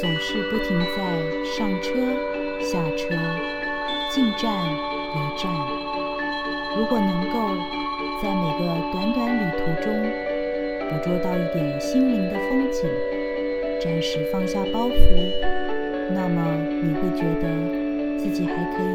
[0.00, 1.02] 总是不停在
[1.44, 1.88] 上车、
[2.60, 3.08] 下车、
[4.08, 4.54] 进站、
[5.12, 5.50] 离站。
[6.78, 7.40] 如果能够
[8.22, 9.90] 在每个短短旅途中
[10.88, 12.88] 捕捉到一点心灵的风景，
[13.80, 14.92] 暂时放下包袱，
[16.14, 17.48] 那么你会觉得
[18.16, 18.86] 自己还可以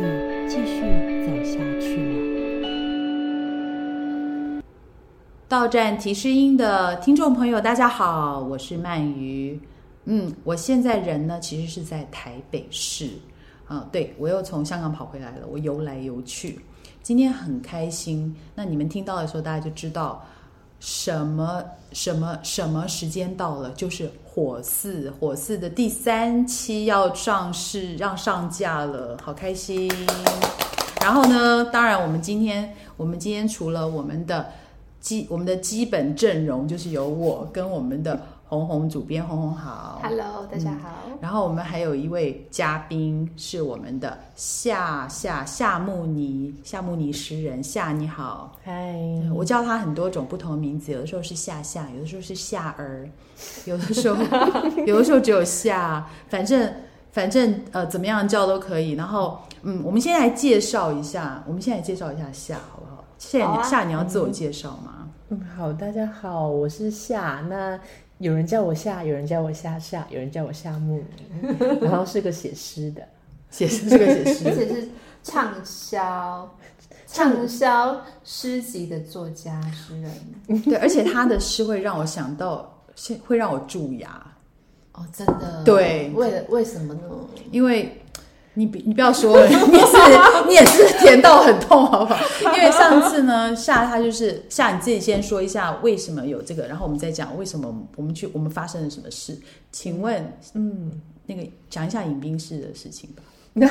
[0.47, 0.79] 继续
[1.27, 2.13] 走下去吗？
[5.49, 9.59] 到站提示音的听众朋友，大家好，我是鳗鱼。
[10.05, 13.09] 嗯，我现在人呢，其实是在台北市。
[13.65, 16.59] 啊，对，我又从香港跑回来了，我游来游去，
[17.01, 18.35] 今天很开心。
[18.53, 20.23] 那你们听到的时候，大家就知道
[20.81, 21.63] 什么
[21.93, 29.89] 什么什么时间到了，就是火四火四的第三期要上市，要上架了，好开心。
[31.01, 34.45] 然后呢，当然我们今天我们今天除了我们的
[34.99, 38.21] 基我们的基本阵容，就是有我跟我们的。
[38.45, 40.89] 红红主编，红红好，Hello，大家好。
[41.07, 48.95] 嗯，然后我们还有一位嘉宾是我们的夏夏夏慕尼，夏慕尼诗人，夏你好，嗨。
[49.33, 53.09] 我叫他很多种不同的名字，有的时候是夏夏，有的时候是夏儿，
[53.65, 54.23] 有的时候
[54.85, 56.71] 有的时候只有夏，反正
[57.11, 58.91] 反正呃怎么样叫都可以。
[58.91, 63.03] 然后嗯，我们先来介绍一下，我们现在介绍一下夏好不好？
[63.17, 65.09] 夏，啊，你要自我介绍吗？
[65.29, 67.79] 嗯，好，大家好，我是夏那。
[68.19, 71.03] 有人叫我夏，有人叫我夏夏，有人叫我夏慕
[71.41, 71.47] 尼，
[71.81, 73.07] 然后是个写诗的，
[73.49, 74.87] 写诗是个写诗，而且是
[75.23, 76.57] 畅销
[77.07, 80.63] 畅销诗集的作家诗人。
[80.63, 82.83] 对，而且他的诗会让我想到，
[83.25, 84.09] 会让我蛀牙。
[84.93, 85.63] 哦，真的？
[85.63, 87.01] 对，为了为什么呢？
[87.51, 87.99] 因为。
[88.55, 89.97] 你你不要说了， 你也是
[90.47, 92.19] 你也是甜到很痛，好不好？
[92.55, 99.37] 因为上次呢，夏他就是夏，你自己先说一下为什么有这个，然后我们再讲为什么我们去我们发生了什么事。
[99.71, 100.91] 请问，嗯，
[101.25, 103.23] 那个讲一下饮冰室的事情吧。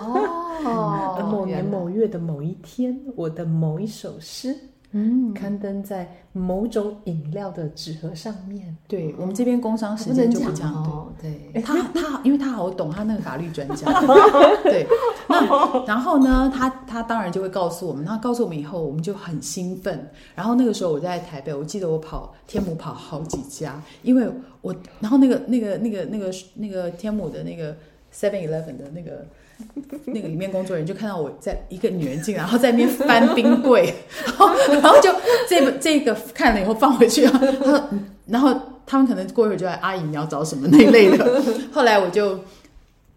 [0.00, 4.56] 哦，某年某月的某一天，我的某一首诗。
[4.94, 8.76] 嗯，刊登在某种饮料的纸盒上面。
[8.86, 10.72] 对、哦、我们这边工商时间就不讲。
[10.72, 13.90] 哦、对，对他他，因为他好懂，他那个法律专家。
[14.62, 14.86] 对，
[15.28, 18.04] 那然后呢，他他当然就会告诉我们。
[18.04, 20.10] 他告诉我们以后，我们就很兴奋。
[20.34, 24.30] 然后那个时候我在台北，我记得我跑天母跑好几家，因为
[24.60, 27.74] 我然后那个那个那个那个那个天母的那个
[28.12, 29.26] Seven Eleven 的那个。
[30.04, 33.92] 那个里面工作人员就看到我在一个女人进来，然后在那边翻冰柜，
[34.24, 35.10] 然后然后就
[35.48, 37.82] 这个这个看了以后放回去，然后
[38.26, 38.54] 然后
[38.86, 41.42] 他们可能过一会儿就来阿姨你要找什么那一类的，
[41.72, 42.38] 后来我就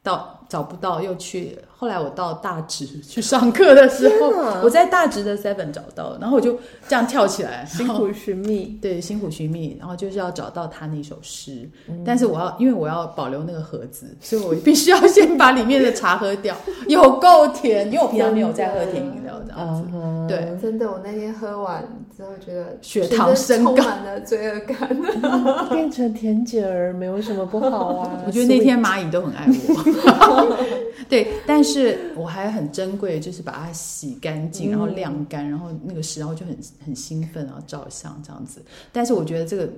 [0.04, 0.35] 到。
[0.56, 1.58] 找不到，又去。
[1.78, 4.30] 后来我到大直去上课的时候，
[4.64, 6.58] 我在大直的 Seven 找到了，然后我就
[6.88, 11.70] 这样跳起来， 辛苦寻觅，对，辛苦寻觅，然后就是要找到他那首诗。
[11.90, 16.56] 嗯、但是我要，因为我要保留那个盒子，所以我必须要先把里面的茶喝掉。
[16.88, 19.90] 有够甜，因为我平常没有在喝甜饮料这样子。
[19.94, 21.86] 嗯、对，真的，我那天喝完
[22.16, 24.98] 之后觉得血糖升高，充满了罪恶感，
[25.70, 28.12] 变成甜姐儿没有什么不好啊。
[28.26, 30.45] 我觉得那天蚂蚁都很爱我。
[31.10, 38.62] 对，但是我还很珍贵，就是把它洗干净，然后晾干，然后那个时候就很很兴奋，然后照相这样子。
[38.92, 39.70] 但是我觉得这个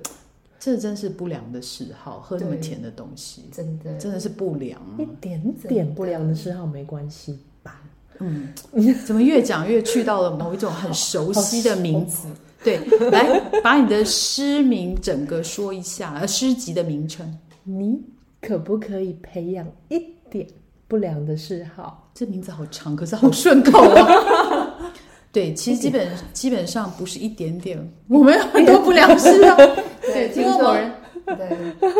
[0.58, 7.82] 这真是不良的嗜好，喝那么甜的东西，真的真的是不良，一点点不良的嗜好没关系吧？
[8.20, 8.52] 嗯，
[9.06, 12.26] 怎么越讲越去到了某一种很熟悉的名字？
[12.64, 12.76] 对，
[13.12, 18.02] 来把你的诗名整个说一下，呃，诗集的名称，你
[18.40, 20.46] 可不可以培养一点
[20.86, 22.10] 不良的嗜好？
[22.14, 24.92] 这名字好长，可是好 顺口啊！
[25.30, 27.78] 对，其实基本 基本上不是一点点，
[28.08, 29.56] 我们有很多不良嗜好。
[30.02, 30.92] 对，听说某人，
[31.26, 31.90] 对，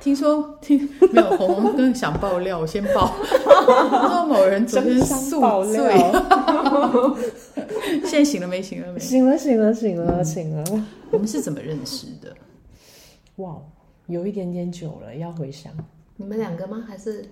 [0.00, 3.14] 听说听没有红红更想爆料，我先爆。
[3.22, 5.96] 听说某人昨天宿醉，
[8.02, 8.60] 现在醒了没？
[8.60, 8.98] 醒了没？
[8.98, 10.86] 醒了，醒了，醒了，醒了。
[11.12, 12.34] 我们是怎么认识的？
[13.36, 13.56] 哇，
[14.08, 15.72] 有一点点久了，要回想。
[16.16, 16.84] 你们两个吗？
[16.86, 17.24] 还是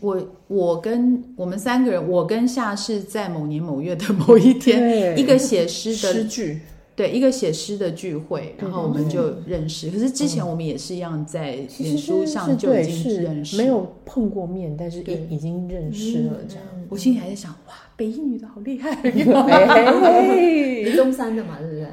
[0.00, 0.20] 我？
[0.48, 6.60] 我跟我们三个人，我跟夏是在某年某月的某一天，一个写诗的诗句，
[6.94, 9.90] 对，一个写诗的聚会，然后我们就认识。
[9.90, 16.34] 可是之前我们也是一样，在脸书上就已经认识，没有碰过面，但是已已经认识了。
[16.48, 19.24] 这样，我心里还在想，哇，北一女的好厉害， 你
[20.94, 21.88] 中山的嘛，对不对？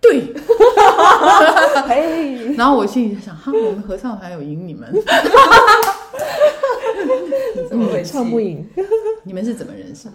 [0.00, 0.22] 对，
[2.54, 4.88] 然后我心里就想，哈，我们合唱团有赢你们，
[7.68, 8.66] 怎么会唱不赢？
[9.24, 10.14] 你们是怎么认识的？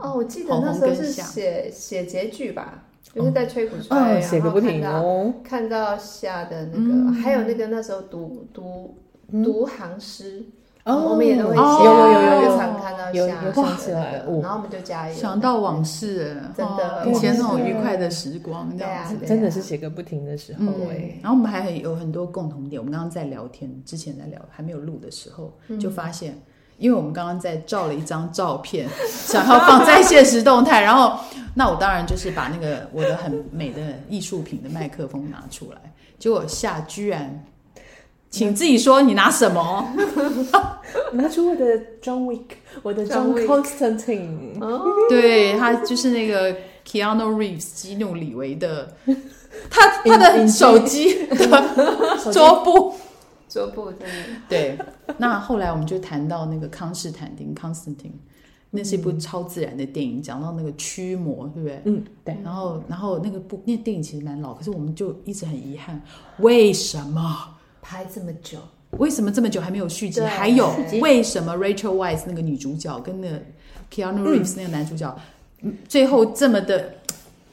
[0.00, 5.32] 哦，我记得那时候是写写结句吧，就是在吹鼓吹，写个不停哦。
[5.44, 8.96] 看到夏的那个，还有那个那时候读读
[9.44, 10.44] 读行诗。
[10.84, 19.26] 哦我们也都会写，哦有有有有有就常看到有下有想起来哦然后我们就加油，想到往事，真的哦以前那种愉快的时光，这样子。
[19.26, 22.80] 真的是写个不停的时候嗯哎，然后我们还很有很多共同点。
[22.80, 26.40] 我们刚刚在聊天之前在聊，还没有录的时候，嗯就发现，
[26.78, 31.18] 因为我们刚刚在照了一张照片，想要放在现实动态，然后
[31.54, 37.44] 那我当然就是把那个我的很美的艺术品的麦克风拿出来，结果夏居然，
[38.30, 39.92] 请自己说你拿什么？
[41.12, 41.64] 拿出我的
[42.00, 42.44] John Wick，
[42.82, 46.52] 我的 John Constantine，哦，对他就是那个
[46.86, 48.94] Keanu Reeves 基努李维的，
[49.68, 51.64] 他他的手机的
[52.32, 52.94] 桌布。
[53.48, 54.06] 桌布真的，
[54.48, 54.78] 对，
[55.16, 58.12] 那后来我们就谈到那个康斯坦丁 （Constantine），
[58.70, 61.80] 那是一部超自然的电影，讲到那个驱魔，对不对？
[61.84, 66.00] 嗯，对，然后，然后那个部那电影其实蛮老，可是我们就一直很遗憾，
[66.38, 67.54] 为什么？
[67.80, 68.58] 拍这么久，
[68.98, 70.20] 为什么这么久还没有续集？
[70.20, 73.40] 对还有为什么 Rachel Weisz 那个女主角跟那个
[73.90, 75.18] Keanu Reeves 那个男主角，
[75.62, 76.92] 嗯最后这么的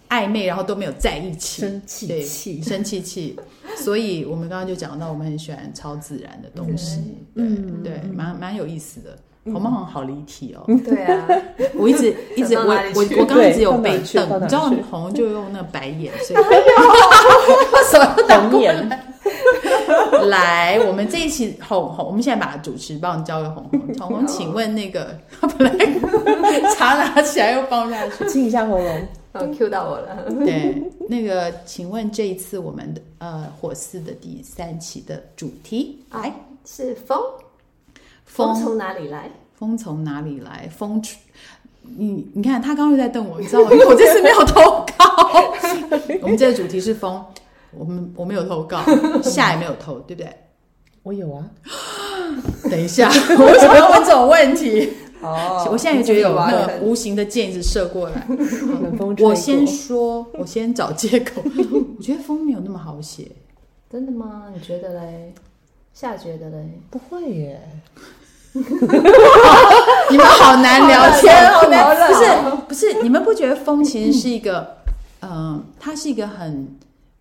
[0.10, 1.62] 暧昧，然后都没有在一起？
[1.62, 3.40] 生气对，气生气气。
[3.84, 7.44] 所以我们刚刚就讲到，我们很喜欢超自然的东西，对。
[7.46, 7.84] 嗯。
[7.84, 9.18] 对，蛮蛮有意思的。
[9.54, 10.02] 我们好像好？
[10.02, 11.28] 离题哦，对啊，
[11.78, 14.82] 我一直一直我我我刚刚一直有被瞪，你知道去？
[14.90, 16.44] 红就用那个白眼，所以
[17.92, 18.90] 什么红过眼，
[20.30, 23.80] 来，我们这一期红红，我们现在把主持棒交给红红。
[24.00, 25.86] 红红，请问那个他本来
[26.76, 29.08] 茶拿起来又放下去，清一下喉咙。
[29.40, 36.34] 哦，Q 到我了， 对，那个请问这一次我们的呃火四的第三期的主题，来
[36.66, 37.20] 是风，
[38.26, 39.30] 风从哪里来？
[39.54, 40.70] 风从哪里来？
[40.76, 41.18] 风出，
[41.82, 43.72] 你你看他刚刚又在瞪我，你知道吗？
[43.72, 44.62] 因为我这次没有投
[44.98, 45.44] 稿。
[46.22, 47.24] 我们这个主题是风，
[47.72, 48.82] 我们我没有投稿，
[49.22, 50.34] 夏也没有投，对不对？
[51.04, 51.46] 我有啊，
[52.70, 54.92] 等一下，我为什么要问这种问题？
[55.26, 58.28] 哦 我现在也觉得有那个坑无形的箭一直射过来。
[59.20, 61.42] 我先说，我先找借口。
[61.98, 63.32] 我觉得风没有那么好写。
[63.90, 64.46] 真的吗？
[64.54, 65.34] 你觉得嘞？
[65.94, 66.80] 下觉得嘞？
[66.90, 67.62] 不会耶，
[68.54, 71.96] 你们好难聊天，好好难。
[71.96, 72.26] 不是
[72.68, 74.78] 不是，你们不觉得风其实是一个，
[75.22, 76.68] 嗯、 它是一个很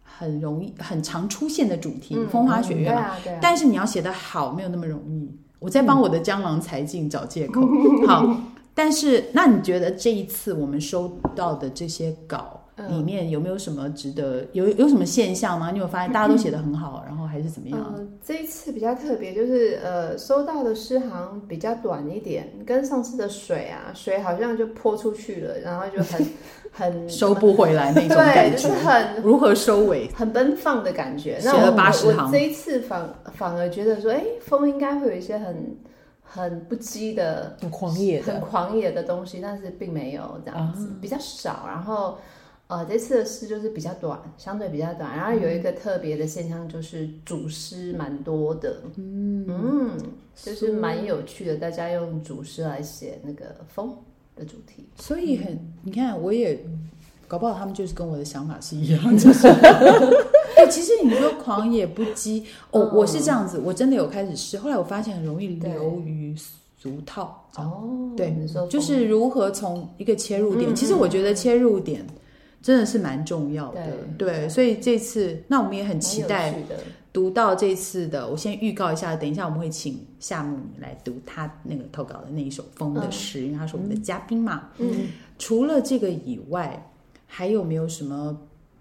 [0.03, 3.13] 很容易、很常出现的主题，嗯风花雪月嘛。
[3.23, 3.39] 对啊，啊。
[3.41, 5.31] 但是你要写得好，没有那么容易。
[5.65, 7.63] 我在帮我的江郎才尽找借口。
[8.07, 8.37] 好，
[8.75, 15.71] 但是那你觉得这一次我们收到的这些稿里面有没有什么值得有有什么现象吗？
[15.71, 17.95] 你有发现大家都写的很好，然后还是怎么样？
[17.97, 26.27] 嗯，这一次比较特别，就是呃，收到的诗行比较短一点，跟上次的水啊，水好像就泼出去了，然后就很
[26.73, 30.11] 很收不回来那种对，感觉，就是很如何收尾？
[30.13, 31.39] 很奔放的感觉。
[31.39, 35.77] 写了那我80行我这一次反反而觉得说，哎，风应该会有一些很
[36.25, 41.65] 很不羁的、很狂野很，狂野的东西，但是并没有这样子，啊比较少。
[41.69, 42.19] 然后
[42.67, 45.17] 呃，这次的诗就是比较短，相对比较短。
[45.17, 49.91] 然后有一个特别的现象，就是主诗蛮多的，嗯嗯
[50.35, 51.57] 就是蛮有趣的。
[51.57, 53.95] 大家用主诗来写那个风
[54.35, 56.59] 的主题，所以很，你看，我也
[57.29, 59.43] 搞不好他们就是跟我的想法是一样， 就是。
[60.57, 66.35] 对，其实你说狂野不羁，哦，嗯我是这样子，我真的有开始试，后来我发现很容易流于
[66.79, 67.47] 俗套。
[67.57, 68.35] 哦，对
[68.71, 72.07] 就是如何从一个切入点，嗯其实我觉得切入点
[72.65, 73.87] 真的是蛮重要的。
[74.17, 76.55] 对对，所以这次那我们也很期待
[77.13, 78.27] 读到这次的。
[78.27, 84.71] 我先预告一下，等一下我们会请夏慕尼来读他那个投稿的那一首《风的诗》，因为他是我们的嘉宾嘛。
[84.79, 86.91] 嗯，除了这个以外，
[87.27, 88.41] 还有没有什么？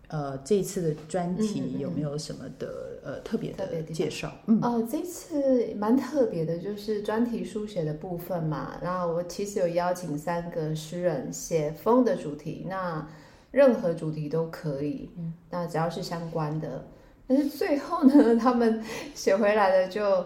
[0.10, 4.32] 呃，这一次的专题有没有什么的呃特别的介绍？
[4.46, 8.74] 嗯，哦，这次蛮特别的，就是专题书写的部分嘛。
[8.80, 13.04] 然后我其实有邀请三个诗人写风的主题，那
[13.54, 15.10] 任何主题都可以，
[15.50, 16.86] 那只要是相关的。
[17.26, 18.84] 但是最后呢， 他们
[19.16, 20.26] 写回来的就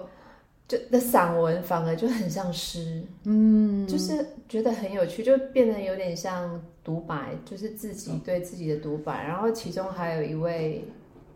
[0.67, 9.25] 就的散文反而就很像诗，嗯，就是觉得很有趣，就变得有点像独白，就是自己对自己的独白。
[9.27, 10.83] 然后其中还有一位。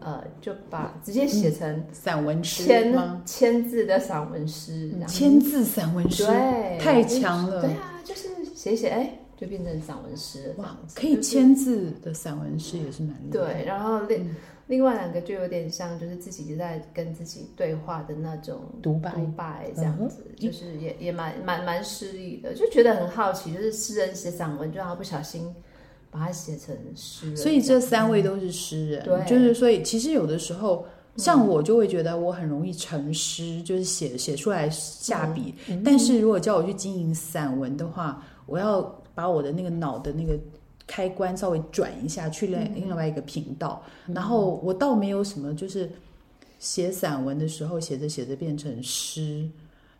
[0.03, 3.21] 呃，就把直接写成散文诗千吗？
[3.23, 7.61] 千字的散文诗，这样千字散文诗，对，太强了。
[7.61, 10.53] 对啊，就是写写，哎，就变成散文诗了。
[10.59, 13.31] 哇，可以签字的散文诗也是蛮厉害。
[13.31, 14.35] 对，然后另、嗯、
[14.67, 25.51] 另外两个就有点像，就是自己在跟自己对话的那种独白，独白这样子，嗯、就是也也蛮蛮蛮诗意的，就觉得很好奇，就是诗人写散文，就然后不小心。
[26.13, 35.55] 把它写成诗人，所以这三位都是诗人，对，就是所以其实有的时候像我就会觉得我很容易成诗，就是写写出来下笔。
[35.69, 38.81] 嗯、但是如果叫我去经营散文的话，我要
[39.13, 40.37] 把我的那个脑的那个
[40.87, 43.81] 开关稍微转一下，去另另外一个频道。
[44.07, 45.89] 嗯、然后我倒没有什么，就是
[46.59, 49.49] 写散文的时候写着写着变成诗。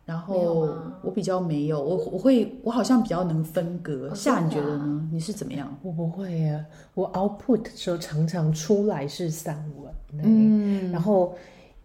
[0.04, 0.68] 然后
[1.00, 4.08] 我比较没有，我我会我好像比较能分隔。
[4.08, 5.08] 哦、夏，你觉得呢？
[5.12, 5.72] 你是怎么样？
[5.80, 6.64] 我不会呀，
[6.94, 11.32] 我 output 的时候常常出来是散文，嗯，然后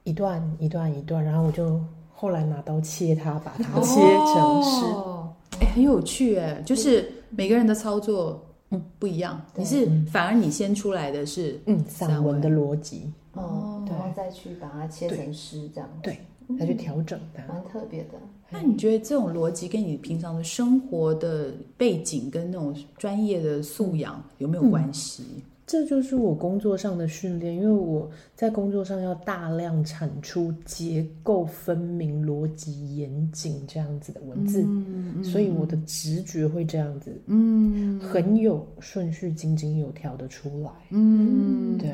[0.04, 1.80] 一段一段一段，然后我就
[2.12, 4.86] 后来拿刀切它，把它切成诗。
[4.96, 5.32] 哦，
[5.62, 9.42] 哎，很有趣哎，就是每个人的操作嗯不一样。
[9.56, 15.90] 你是反而你先出来的是嗯散文的逻辑哦，然后再去把它切成诗这样。
[16.02, 16.18] 对。
[16.58, 18.14] 再去调整它，蛮特别的。
[18.50, 25.44] 那你觉得这种逻辑跟你平常的生活的背景跟那种专业的素养有没有关系？
[25.68, 40.72] 嗯，这就是我工作上的训练，因为我在工作上要大量产出结构分明、逻辑严谨这样子的文字，嗯嗯，所以我的直觉会这样子，嗯，很有顺序、井井有条的出来。
[40.92, 41.92] 嗯，对，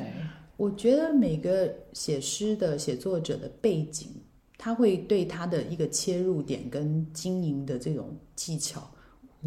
[0.56, 4.08] 我觉得每个写诗的写作者的背景。
[4.56, 8.90] 他会对他的一个切入点跟经营的这种技巧，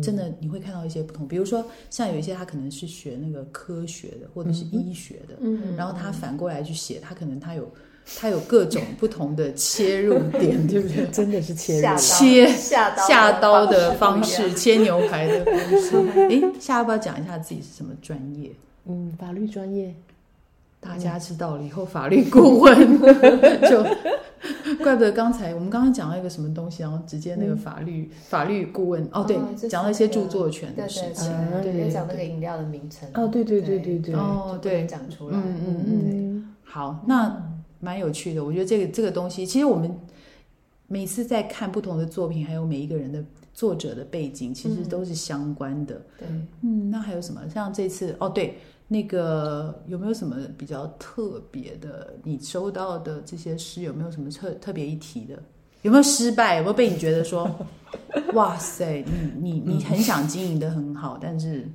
[0.03, 1.27] 真的你会看到一些不同。
[1.27, 7.71] 比如说，像有一些他可能是学那个科学的，或者是医学的，嗯，然后他反过来去写，他可能他有
[8.17, 11.07] 他有各种不同的切入点，对不对？
[11.13, 15.97] 真的是切入切下刀下刀的方式，切牛排的方式。
[16.31, 18.51] 哎，下要不要讲一下自己是什么专业？
[18.87, 19.95] 嗯，法律专业。
[20.79, 23.01] 大家知道了以后，法律顾问
[23.69, 23.85] 就
[24.83, 29.37] 怪不得刚才我们刚刚讲到一个什么东西，然后直接那个法律、嗯、法律顾问哦，对，
[29.69, 33.09] 讲了一些著作权的事情，对对，讲那个饮料的名称。
[33.15, 37.43] 哦，对对对对对，哦，对，讲出来，嗯嗯嗯，好，那
[37.81, 39.95] 蛮有趣的，我觉得这个这个东西，其实我们
[40.87, 43.25] 每次在看不同的作品，还有每一个人的
[43.55, 46.29] 作者的背景，其实都是相关的，对，
[46.63, 47.41] 嗯，那还有什么？
[47.49, 48.59] 像这次哦，对。
[48.89, 52.15] 那个有没有什么比较特别的？
[52.23, 55.43] 你收到的这些诗有没有什么特特别一提的？
[55.83, 56.57] 有没有失败？
[56.59, 57.51] 有没有被你觉得说，
[58.35, 61.69] 哇塞，你你你很想经营的很好，但是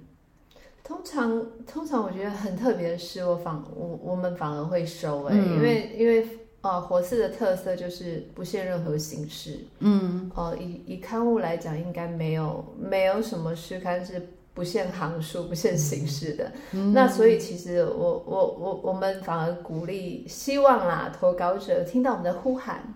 [0.83, 6.25] 通常通常我觉得很特别的诗，我反我我们反而会收哎、欸嗯，因为因为
[6.61, 14.25] 呃，活字的特色就是不限任何形式，嗯，哦、呃，以以刊物来讲，应该没有没有什么诗刊是。
[14.53, 22.93] 不限行数、不限形式的，嗯、那所以其实我我我我们反而鼓励、希望啦，投稿者听到我们的呼喊，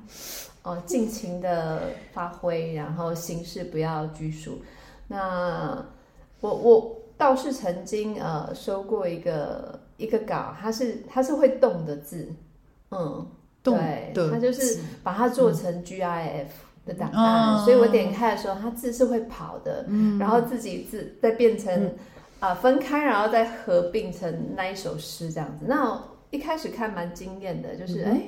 [0.64, 4.60] 哦、呃，尽情的发挥，然后形式不要拘束。
[5.08, 5.86] 那
[6.42, 12.28] 我我倒是曾经呃收过一个一个稿，它是它是会动的字，
[12.92, 13.26] 嗯，
[13.64, 16.48] 对，它就是把它做成 GIF。
[16.86, 21.92] 的档案，所以我点开的时候，它字是会跑的，嗯、然后自己字再变成
[22.40, 25.66] 啊、分开，然后再合并成那一首诗这样子。
[25.68, 28.22] 那一开始看蛮惊艳的，就是哎、嗯，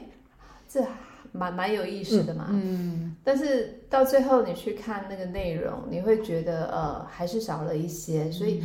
[0.67, 0.83] 这
[1.31, 2.47] 蛮蛮有意思的嘛。
[2.49, 8.63] 嗯，但是到最后你去看那个内容，你会觉得呃还是少了一些，所以、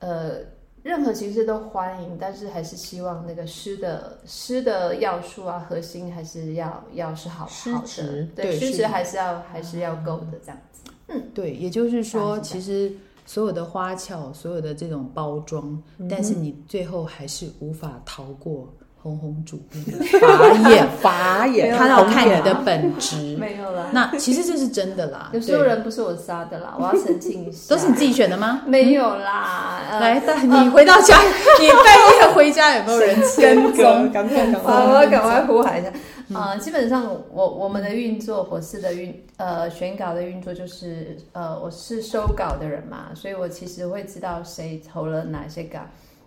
[0.00, 0.53] 嗯、呃。
[0.84, 10.82] 任何形式都欢迎，但是还是希望那个诗的诗的要素啊，核心还是要要是好好的，对，诗词还是要还是要够的这样子。
[11.08, 12.92] 嗯，对，也就是说，其实
[13.24, 18.70] 所有的花俏，所有的这种包装，嗯、但是你最后还是无法逃过。
[19.04, 23.90] 红红主义法眼，法眼， 他要看你的本质， 没有啦。
[23.92, 27.74] 那其实这是真的啦，有所有人不是我杀的啦，我要澄清一下。
[27.74, 28.62] 都是你自己选的吗？
[28.66, 29.82] 没有啦。
[29.90, 31.18] 呃、来，但你回到家，
[31.60, 34.10] 你半夜回家有没有人跟踪？
[34.10, 35.90] 赶快，赶快，我要赶快呼喊一下。
[36.32, 45.80] 啊、呃，基本上我我们的运作，火势的运，呃，选稿的运作就是，呃，我是收稿的人嘛，所以我其实会知道谁投了哪些稿。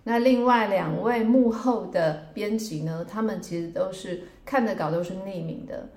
[0.10, 3.06] 那另外两位幕后的编辑呢？
[3.06, 5.90] 他们其实都是看的稿都是匿名的，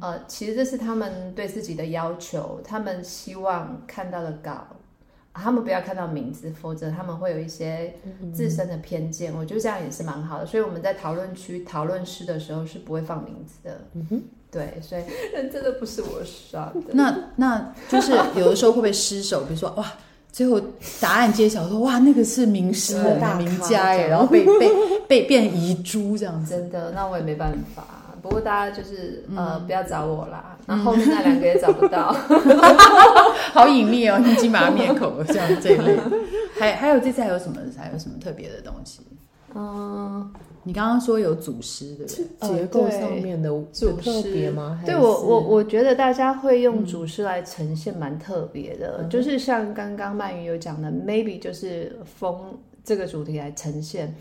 [0.00, 7.94] 呃，其实这是他们对自己的要求，他们希望看到的稿，啊，他们不要看到名字，否则他们会有一些
[8.32, 9.34] 自身的偏见。
[9.34, 13.82] 我觉得这样也是蛮好的，所以我们在讨论区讨论诗的时候是不会放名字的。
[13.92, 15.02] 嗯哼，对，所以
[15.52, 16.80] 真的不是我刷的。
[16.94, 19.44] 那那就是有的时候会不会失手？
[19.44, 19.84] 比如说哇。
[20.30, 20.60] 最后
[21.00, 22.96] 答案揭晓说：“哇，那个是名师
[23.38, 24.70] 名家耶，然后被被
[25.08, 27.84] 被变遗珠这样子。”真的，那我也没办法。
[28.20, 30.56] 不过大家就是、嗯、呃，不要找我啦。
[30.66, 32.12] 那后，面那两个也找不到，
[33.54, 35.96] 好隐秘哦，你金马面孔像这一类。
[36.58, 37.56] 还还有这次还有什么？
[37.78, 39.00] 还有什么特别的东西？
[39.54, 40.30] 嗯，
[40.68, 42.12] 你刚刚说有组诗，对不
[42.46, 42.58] 对？
[42.58, 44.82] 结构上面的组特别吗？
[44.84, 54.14] 对我我我觉得大家会用主师来呈现蛮特别的，嗯、就是像刚刚曼云有讲的，maybe 就是风这个主题来呈现，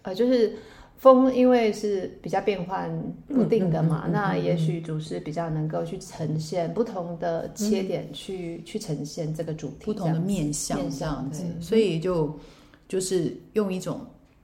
[0.00, 0.54] 呃，就是。
[0.96, 2.90] 风因为是比较变幻
[3.26, 12.38] 不定的嘛，那也许主师比较能够去呈现不同的切点去，去呈现这个主题，不同的面向这样子，所以就
[12.86, 13.98] 就是用一种，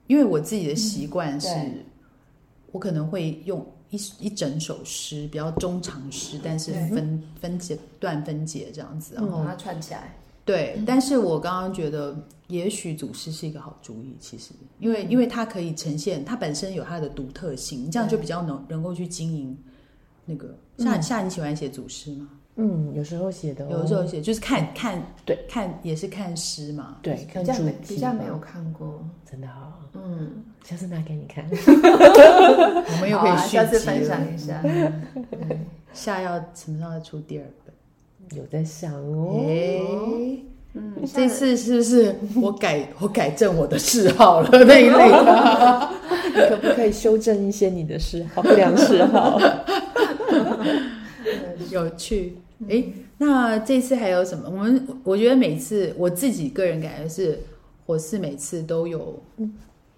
[0.07, 1.83] 因为我自己的习惯是，嗯、
[2.71, 10.15] 我可能会用一一整首诗，比较中长诗，但是分分解段分解这样子，然后把它串起来。
[10.43, 14.15] 对，但是我刚刚觉得，也许组诗是一个好主意。
[14.17, 19.57] 其实，因为因为它可以呈现，它本身有它的独特性，这样就比较能能够去经营
[20.27, 20.55] 那个。
[20.77, 22.27] 夏夏，你喜欢写组诗吗？
[22.57, 26.97] 嗯，有时候写的，有时候写就是看看，对，看也是看诗嘛。
[27.01, 27.95] 对，看主题。
[27.95, 29.79] 比较没有看过，真的好。
[29.93, 31.43] 嗯， 下次拿给你看。
[31.49, 34.61] 我们又可以续集，下次分享一下。
[35.93, 38.37] 下要什么时候要出第二本？
[38.37, 39.39] 有在想哦，
[40.73, 45.89] 嗯，这次是不是我改我改正我的嗜好了那一类的？
[46.49, 49.39] 可不可以修正一些你的嗜好，不良嗜好？
[51.71, 52.37] 有趣。
[52.69, 52.83] 哎，
[53.17, 54.49] 那这次还有什么？
[54.49, 57.39] 我们我觉得每次我自己个人感觉是，
[57.85, 59.21] 我是每次都有。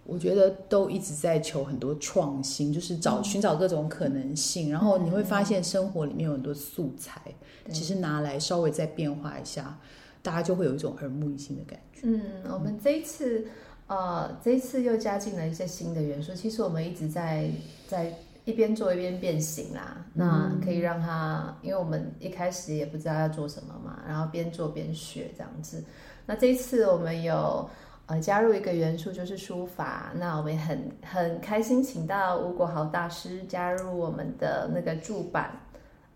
[0.05, 7.21] 我觉得都一直在求很多创新，就是找寻找各种可能性，然后你会发现生活里面有很多素材，
[7.69, 9.77] 其实拿来稍微再变化一下，
[10.23, 11.99] 大家就会有一种耳目一新的感觉。
[12.05, 13.45] 嗯，我们这一次，
[13.85, 16.33] 呃，这一次又加进了一些新的元素。
[16.33, 17.51] 其实我们一直在
[17.87, 18.11] 在
[18.45, 25.83] 一边做一边变形啦，那可以让他，因为我们一开始也不知道要做什么嘛，然后边做边学这样子。
[26.25, 27.69] 那这一次我们有。
[28.11, 35.51] 呃，加入一个元素就是书法，那我们也很很开心，请到吴国豪大师加入我们的那个驻版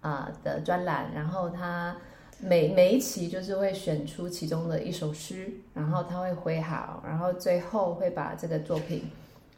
[0.01, 1.95] 啊、呃、的专栏，然后他
[2.39, 9.03] 每每一期就是会选出其中的一首诗，然后他会挥毫，然后最后会把这个作品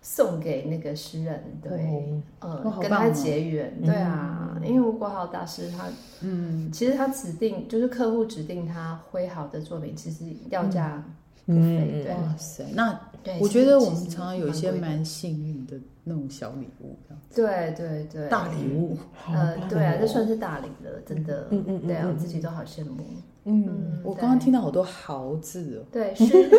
[0.08, 5.86] 送给那个诗人，对，哦、呃，跟他结缘，哦、对啊，嗯、因为吴国豪大师他，
[6.22, 11.04] 嗯，其实他指定就是客户指定他挥毫的作品，其实要价。
[11.48, 12.12] 不菲，对。
[12.12, 13.00] 哇塞，那
[13.40, 16.98] 我觉得我们常常有一些蛮幸运的那种小礼物，
[17.36, 18.98] 对对对，大礼物，
[19.32, 22.98] 呃，对啊，这算是大礼了，真的，嗯嗯，对啊，我自己都好羡慕。
[23.44, 26.50] 嗯，我刚刚听到好多豪字哦，对，诗，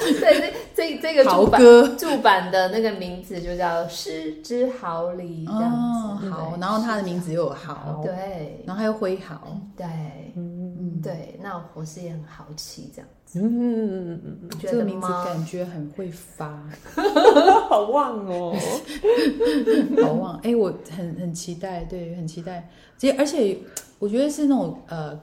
[0.20, 1.88] 对，这这这个豪哥。
[1.96, 9.86] 驻版的那个名字就叫失之毫厘，这样子，好，然后他的名字又有豪，对，然后还有挥毫，对，
[10.36, 10.66] 嗯。
[11.00, 13.08] 对，那我是也很好奇这样。
[13.34, 14.20] 嗯，
[14.60, 16.60] 这个名字感觉很会发，
[17.70, 18.56] 好旺哦，
[20.02, 20.36] 好旺！
[20.38, 22.68] 哎、欸，我很很期待，对，很期待。
[22.96, 23.58] 其实，而且
[24.00, 25.16] 我觉得是那种呃，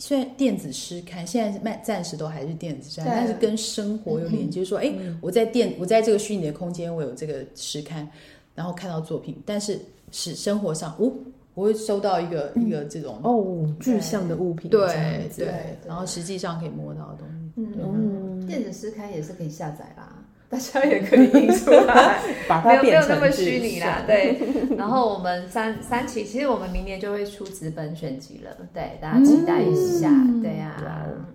[0.00, 4.64] 虽然电子诗刊现在是卖，暂时都还是电子诗刊，但是跟生活有连接。
[4.64, 8.08] 说，哎、嗯欸，我在电，我在这个虚拟的空间，我有这个诗刊，
[8.56, 9.78] 然后看到作品，但是
[10.10, 11.12] 是生活上，哦。
[11.54, 17.50] 我会收到一个一个这种哦具象的物品，对对，然后实际上可以摸到的东西。
[17.56, 24.02] 嗯，电子诗刊也是可以下载啦，大家也可以印出来， 把它变成没有那么虚拟啦。
[24.06, 24.36] 对，
[24.76, 30.10] 然后我们三三期，其实我们明年就会出纸本选集了，对，大家期待一下。
[30.42, 30.74] 对呀，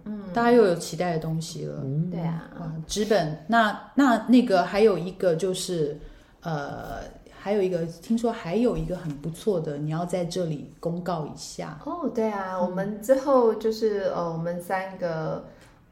[0.03, 1.81] 嗯，大家又有期待的东西了。
[2.11, 2.43] 对啊，
[2.85, 5.97] 纸本，那那那个还有一个就是
[6.41, 6.99] 呃。
[7.37, 12.09] 还有一个，听说还有一个很不错的，你要在这里公告一下哦。
[12.09, 15.45] 对啊，我们之后就是呃，我们三个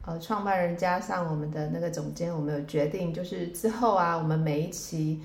[0.06, 5.20] 呃创办人加上我们的那个总监，我们有决定，就是之后啊，我们每一期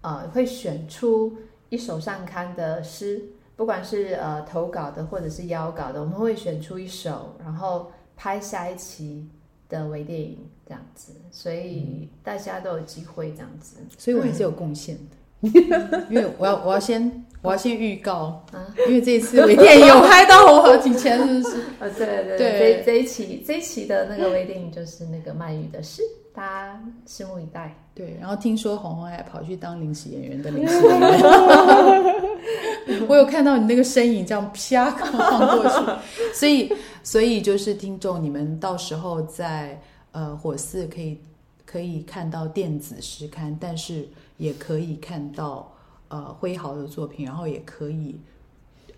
[0.00, 1.36] 呃会选出
[1.68, 3.22] 一首上刊的诗，
[3.56, 9.28] 不管是呃投稿的或者是邀稿的，我们会选出一首，然后拍下一期
[9.68, 15.02] 的微电影这样子，所以大家都有机会这样子，所以我还是有贡献的。
[15.12, 15.16] 嗯
[16.08, 21.56] 因为我要我要先我要先预告啊，因为这一次微电影有拍到我好几千，是不是？
[21.80, 26.02] 啊， 对对对，这这一期这一期的那个微电影就是那个漫渔的诗，
[26.32, 27.76] 大家拭目以待。
[27.94, 31.22] 对，然后听说红红还跑去当临时演员的临时演员，
[33.08, 35.76] 我有看到你那个身影这样啪晃过去，
[36.32, 39.78] 所以所以就是听众你们到时候在
[40.12, 41.20] 呃火寺可以
[41.66, 44.08] 可以看到电子诗刊，但是。
[44.38, 45.72] 也可以看到
[46.12, 48.20] 呃挥毫的作品，然后也可以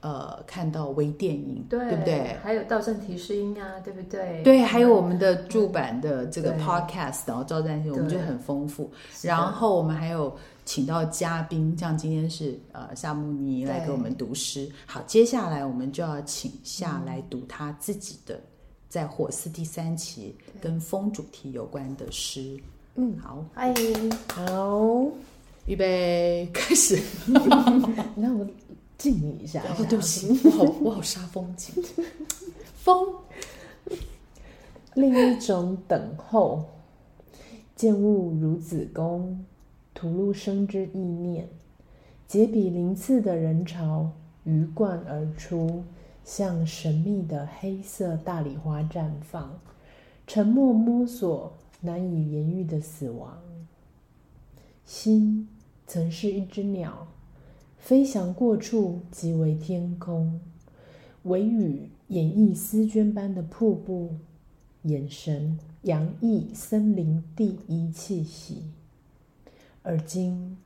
[0.00, 2.36] 呃看到微电影，对，对不对？
[2.42, 4.42] 还有到站提示音啊，对不对？
[4.42, 8.90] 对，还有我们的驻版的这个 podcast，嗯、然后到站提示，我们就很丰富。
[9.22, 14.68] 然后我们还有请到嘉宾，像今天是呃夏慕尼来给我们读诗。
[14.84, 18.40] 好，接下来我们就要请夏来读他自己的
[18.88, 22.58] 在火寺第三期跟风主题有关的诗。
[22.96, 25.06] 嗯，好，欢迎，好，
[25.66, 27.00] 预备开始。
[28.16, 28.46] 那我
[28.98, 29.62] 敬你一下。
[29.62, 31.82] 哦，对不起，我好我好煞风景。
[32.76, 33.14] 风，
[34.94, 36.64] 另一种等候。
[37.74, 39.44] 见物如子宫，
[39.94, 41.48] 吐露生之意念。
[42.28, 44.10] 结比鳞次的人潮
[44.44, 45.82] 鱼贯而出，
[46.24, 49.58] 像神秘的黑色大礼花绽放。
[50.26, 51.52] 沉默摸索。
[51.80, 53.36] 难以言喻的死亡。
[54.86, 55.46] 心
[55.86, 57.06] 曾是一只鸟，
[57.78, 60.40] 飞翔过处即为天空。
[61.24, 64.14] 微雨演绎丝绢般的瀑布，
[64.82, 68.62] 眼神洋溢森林第一气息。
[69.82, 70.56] 而今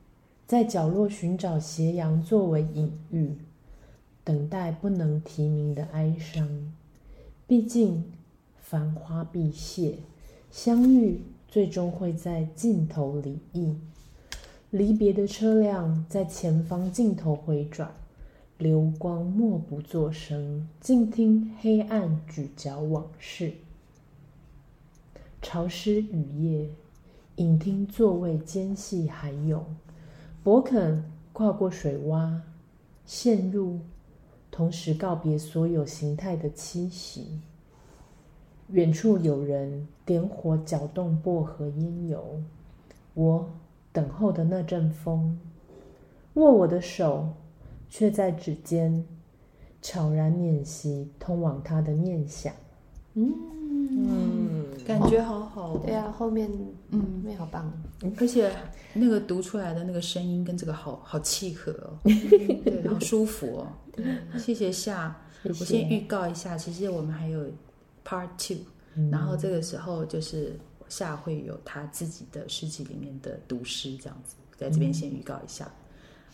[0.47, 3.35] 在角落寻找斜阳作为隐喻，
[4.23, 6.73] 等待不能提名的哀伤。
[7.45, 8.03] 毕竟
[8.61, 9.95] 繁花毕谢。
[10.51, 13.75] 相遇最终会在尽头离异，
[14.71, 17.91] 离别的车辆在前方尽头回转，
[18.59, 23.53] 流光默不作声，静听黑暗咀嚼往事。
[25.41, 26.69] 潮湿雨夜，
[27.37, 29.65] 隐听座位间隙还有，
[30.43, 31.03] 勃肯
[31.33, 32.41] 跨过水洼，
[33.07, 33.79] 陷入，
[34.51, 37.39] 同时告别所有形态的栖息。
[38.67, 42.39] 远处有人点火搅动薄荷烟油，
[43.15, 43.49] 我
[43.91, 45.37] 等候的那阵风，
[46.35, 47.29] 握我的手，
[47.89, 49.05] 却在指尖
[49.81, 52.53] 悄然碾熄通往他的念想。
[53.13, 53.33] 嗯
[53.91, 55.77] 嗯，感觉好好。
[55.77, 56.49] 对啊，后面
[56.91, 57.71] 嗯，后面好棒，
[58.19, 58.51] 而且
[58.93, 63.67] 那个读出来的那个声音跟这个好好契合哦， 对，好舒服哦。
[64.37, 65.59] 谢谢夏，谢谢。
[65.59, 67.45] 我先预告一下，其实我们还有。
[68.05, 68.57] Part Two，
[69.11, 70.57] 然后这个时候就是
[70.89, 75.65] 夏会有他自己的诗集里面的读诗，这样子，在这边先预告一下。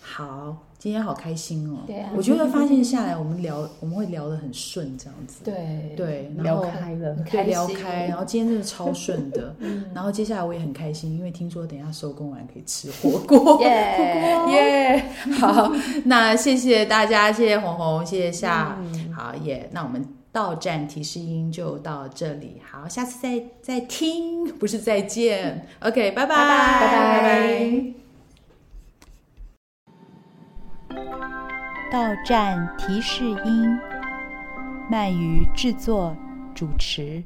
[0.08, 1.80] 好，今天好开心哦！
[1.88, 5.44] 对啊，我觉得发现下来我们聊我们会聊得很顺，这样子。
[5.44, 9.56] 对对，聊开了，对，聊开，然后今天真的超顺的。
[9.96, 13.60] 然后接下来我也很开心，因为听说等一下收工完可以吃火锅。
[13.65, 15.10] 耶耶！
[15.39, 15.72] 好，
[16.04, 18.78] 那谢谢大家，谢谢红红，谢谢夏。
[19.15, 20.06] 好耶，那我们。
[20.36, 27.24] 到站提示音就到这里，好，下次再再听，不是再见， OK，拜拜，拜拜，拜
[30.89, 31.00] 拜。
[31.89, 33.80] 到站提示音，
[34.91, 36.13] 鳗鱼制作
[36.54, 37.24] 主持。